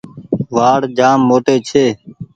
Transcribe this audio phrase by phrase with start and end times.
[0.55, 1.85] وآڙ جآم موٽي ڇي۔